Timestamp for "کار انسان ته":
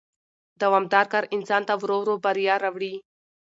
1.11-1.73